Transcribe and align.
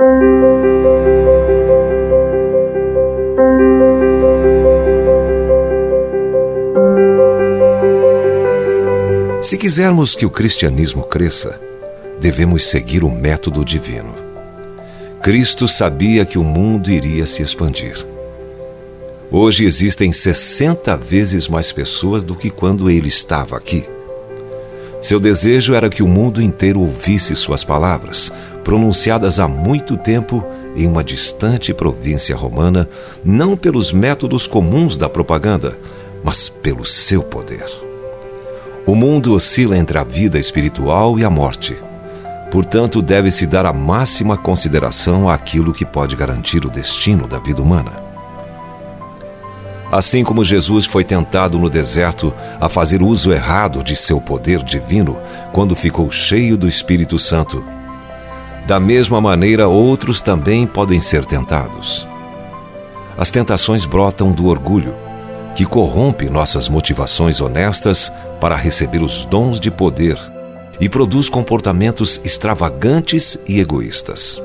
Se 0.00 0.04
quisermos 9.58 10.14
que 10.14 10.24
o 10.24 10.30
cristianismo 10.30 11.02
cresça, 11.02 11.60
devemos 12.20 12.70
seguir 12.70 13.02
o 13.02 13.10
método 13.10 13.64
divino. 13.64 14.14
Cristo 15.20 15.66
sabia 15.66 16.24
que 16.24 16.38
o 16.38 16.44
mundo 16.44 16.92
iria 16.92 17.26
se 17.26 17.42
expandir. 17.42 18.06
Hoje 19.32 19.64
existem 19.64 20.12
60 20.12 20.96
vezes 20.96 21.48
mais 21.48 21.72
pessoas 21.72 22.22
do 22.22 22.36
que 22.36 22.50
quando 22.50 22.88
ele 22.88 23.08
estava 23.08 23.56
aqui. 23.56 23.84
Seu 25.02 25.18
desejo 25.18 25.74
era 25.74 25.90
que 25.90 26.04
o 26.04 26.08
mundo 26.08 26.40
inteiro 26.40 26.80
ouvisse 26.80 27.34
suas 27.34 27.64
palavras, 27.64 28.32
pronunciadas 28.68 29.40
há 29.40 29.48
muito 29.48 29.96
tempo 29.96 30.44
em 30.76 30.86
uma 30.86 31.02
distante 31.02 31.72
província 31.72 32.36
romana, 32.36 32.86
não 33.24 33.56
pelos 33.56 33.92
métodos 33.92 34.46
comuns 34.46 34.98
da 34.98 35.08
propaganda, 35.08 35.78
mas 36.22 36.50
pelo 36.50 36.84
seu 36.84 37.22
poder. 37.22 37.64
O 38.86 38.94
mundo 38.94 39.32
oscila 39.32 39.74
entre 39.74 39.96
a 39.96 40.04
vida 40.04 40.38
espiritual 40.38 41.18
e 41.18 41.24
a 41.24 41.30
morte. 41.30 41.78
Portanto, 42.50 43.00
deve-se 43.00 43.46
dar 43.46 43.64
a 43.64 43.72
máxima 43.72 44.36
consideração 44.36 45.30
àquilo 45.30 45.72
que 45.72 45.86
pode 45.86 46.14
garantir 46.14 46.66
o 46.66 46.70
destino 46.70 47.26
da 47.26 47.38
vida 47.38 47.62
humana. 47.62 47.92
Assim 49.90 50.22
como 50.22 50.44
Jesus 50.44 50.84
foi 50.84 51.04
tentado 51.04 51.58
no 51.58 51.70
deserto 51.70 52.34
a 52.60 52.68
fazer 52.68 53.00
uso 53.00 53.32
errado 53.32 53.82
de 53.82 53.96
seu 53.96 54.20
poder 54.20 54.62
divino 54.62 55.16
quando 55.54 55.74
ficou 55.74 56.12
cheio 56.12 56.54
do 56.54 56.68
Espírito 56.68 57.18
Santo, 57.18 57.64
da 58.68 58.78
mesma 58.78 59.18
maneira 59.18 59.66
outros 59.66 60.20
também 60.20 60.66
podem 60.66 61.00
ser 61.00 61.24
tentados. 61.24 62.06
As 63.16 63.30
tentações 63.30 63.86
brotam 63.86 64.30
do 64.30 64.46
orgulho, 64.46 64.94
que 65.56 65.64
corrompe 65.64 66.28
nossas 66.28 66.68
motivações 66.68 67.40
honestas 67.40 68.12
para 68.38 68.54
receber 68.54 68.98
os 68.98 69.24
dons 69.24 69.58
de 69.58 69.70
poder 69.70 70.18
e 70.78 70.86
produz 70.86 71.30
comportamentos 71.30 72.20
extravagantes 72.22 73.38
e 73.48 73.58
egoístas. 73.58 74.38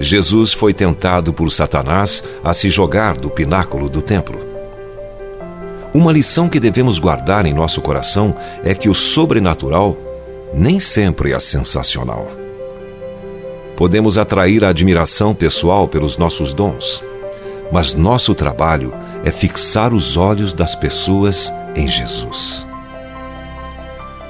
Jesus 0.00 0.54
foi 0.54 0.72
tentado 0.72 1.34
por 1.34 1.52
Satanás 1.52 2.24
a 2.42 2.54
se 2.54 2.70
jogar 2.70 3.18
do 3.18 3.28
pináculo 3.28 3.90
do 3.90 4.00
templo. 4.00 4.40
Uma 5.92 6.12
lição 6.12 6.48
que 6.48 6.58
devemos 6.58 6.98
guardar 6.98 7.44
em 7.44 7.52
nosso 7.52 7.82
coração 7.82 8.34
é 8.64 8.74
que 8.74 8.88
o 8.88 8.94
sobrenatural 8.94 9.98
nem 10.54 10.80
sempre 10.80 11.34
é 11.34 11.38
sensacional. 11.38 12.45
Podemos 13.76 14.16
atrair 14.16 14.64
a 14.64 14.70
admiração 14.70 15.34
pessoal 15.34 15.86
pelos 15.86 16.16
nossos 16.16 16.54
dons, 16.54 17.04
mas 17.70 17.92
nosso 17.92 18.34
trabalho 18.34 18.94
é 19.22 19.30
fixar 19.30 19.92
os 19.92 20.16
olhos 20.16 20.54
das 20.54 20.74
pessoas 20.74 21.52
em 21.74 21.86
Jesus. 21.86 22.66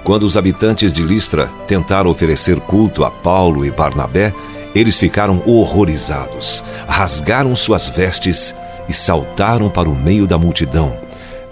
Quando 0.02 0.24
os 0.24 0.36
habitantes 0.36 0.92
de 0.92 1.02
Listra 1.02 1.50
tentaram 1.66 2.10
oferecer 2.10 2.58
culto 2.60 3.04
a 3.04 3.10
Paulo 3.10 3.64
e 3.64 3.70
Barnabé, 3.70 4.34
eles 4.74 4.98
ficaram 4.98 5.42
horrorizados, 5.46 6.62
rasgaram 6.88 7.54
suas 7.54 7.88
vestes 7.88 8.54
e 8.88 8.92
saltaram 8.92 9.70
para 9.70 9.88
o 9.88 9.94
meio 9.94 10.26
da 10.26 10.36
multidão, 10.36 10.96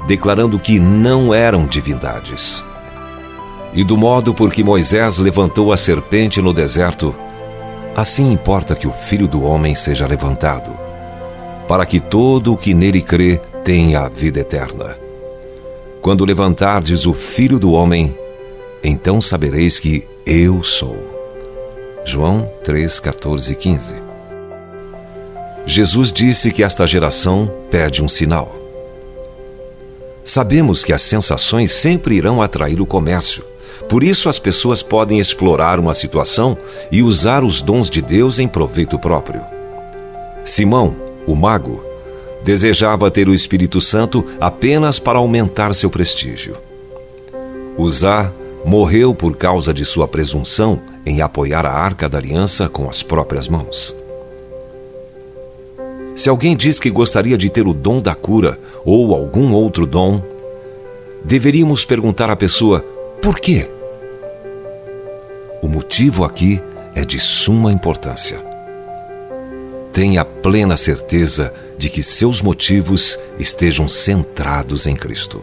declarando 0.07 0.59
que 0.59 0.79
não 0.79 1.33
eram 1.33 1.65
divindades. 1.65 2.63
E 3.73 3.83
do 3.83 3.97
modo 3.97 4.35
por 4.35 4.53
que 4.53 4.63
Moisés 4.63 5.19
levantou 5.19 5.73
a 5.73 5.77
serpente 5.77 6.41
no 6.41 6.53
deserto, 6.53 7.15
assim 7.97 8.33
importa 8.33 8.75
que 8.75 8.87
o 8.87 8.93
filho 8.93 9.29
do 9.29 9.43
homem 9.45 9.75
seja 9.75 10.07
levantado, 10.07 10.71
para 11.69 11.87
que 11.87 12.01
todo 12.01 12.53
o 12.53 12.57
que 12.57 12.75
nele 12.75 13.01
crê 13.01 13.41
tenha 13.65 14.01
a 14.01 14.09
vida 14.09 14.41
eterna. 14.41 14.97
Quando 16.03 16.25
levantardes 16.25 17.07
o 17.07 17.15
filho 17.15 17.59
do 17.59 17.73
homem, 17.73 18.15
então 18.83 19.21
sabereis 19.21 19.79
que 19.79 20.07
eu 20.27 20.63
sou. 20.63 21.15
João 22.05 22.51
3, 22.63 23.01
14 23.01 23.53
e 23.53 23.55
15. 23.55 23.95
Jesus 25.67 26.13
disse 26.13 26.51
que 26.51 26.63
esta 26.63 26.87
geração 26.87 27.51
pede 27.71 28.03
um 28.03 28.09
sinal. 28.09 28.55
Sabemos 30.23 30.85
que 30.85 30.93
as 30.93 31.01
sensações 31.01 31.73
sempre 31.73 32.17
irão 32.17 32.43
atrair 32.43 32.81
o 32.81 32.87
comércio. 32.87 33.45
Por 33.89 34.03
isso, 34.03 34.29
as 34.29 34.39
pessoas 34.39 34.83
podem 34.83 35.19
explorar 35.19 35.79
uma 35.79 35.95
situação 35.95 36.57
e 36.91 37.03
usar 37.03 37.45
os 37.45 37.61
dons 37.61 37.91
de 37.91 38.01
Deus 38.01 38.39
em 38.39 38.49
proveito 38.49 38.99
próprio. 38.99 39.43
Simão, 40.45 40.95
o 41.27 41.35
mago, 41.35 41.83
desejava 42.43 43.11
ter 43.11 43.29
o 43.29 43.35
Espírito 43.35 43.81
Santo 43.81 44.25
apenas 44.41 44.99
para 44.99 45.19
aumentar 45.19 45.75
seu 45.75 45.89
prestígio. 45.89 46.57
Usar 47.77 48.33
morreu 48.65 49.15
por 49.15 49.37
causa 49.37 49.73
de 49.75 49.85
sua 49.85 50.07
presunção 50.07 50.81
em 51.05 51.21
apoiar 51.21 51.67
a 51.67 51.73
arca 51.73 52.09
da 52.09 52.19
aliança 52.19 52.69
com 52.69 52.89
as 52.89 53.03
próprias 53.03 53.49
mãos. 53.49 53.95
Se 56.15 56.29
alguém 56.29 56.57
diz 56.57 56.79
que 56.79 56.91
gostaria 56.91 57.37
de 57.37 57.51
ter 57.51 57.67
o 57.67 57.75
dom 57.75 58.01
da 58.01 58.15
cura 58.15 58.59
ou 58.85 59.15
algum 59.15 59.53
outro 59.53 59.87
dom, 59.87 60.23
deveríamos 61.25 61.85
perguntar 61.85 62.31
à 62.31 62.37
pessoa 62.37 62.85
por 63.25 63.41
quê? 63.41 63.67
O 65.63 65.67
motivo 65.67 66.25
aqui 66.25 66.61
é 66.95 67.07
de 67.07 67.19
suma 67.19 67.73
importância. 67.73 68.37
Tenha 69.95 70.23
plena 70.27 70.77
certeza 70.77 71.51
de 71.79 71.89
que 71.89 72.03
seus 72.03 72.43
motivos 72.43 73.19
estejam 73.39 73.89
centrados 73.89 74.87
em 74.87 74.95
Cristo. 74.95 75.43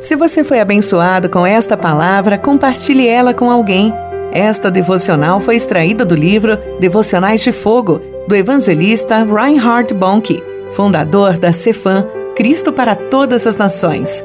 Se 0.00 0.16
você 0.16 0.42
foi 0.42 0.58
abençoado 0.58 1.30
com 1.30 1.46
esta 1.46 1.76
palavra, 1.76 2.36
compartilhe 2.36 3.06
ela 3.06 3.32
com 3.32 3.48
alguém. 3.48 3.94
Esta 4.32 4.68
devocional 4.68 5.38
foi 5.38 5.54
extraída 5.54 6.04
do 6.04 6.16
livro 6.16 6.58
Devocionais 6.80 7.40
de 7.40 7.52
Fogo, 7.52 8.02
do 8.26 8.34
evangelista 8.34 9.22
Reinhard 9.22 9.94
Bonnke, 9.94 10.42
fundador 10.72 11.38
da 11.38 11.52
Cefam, 11.52 12.04
Cristo 12.34 12.72
para 12.72 12.96
Todas 12.96 13.46
as 13.46 13.56
Nações. 13.56 14.24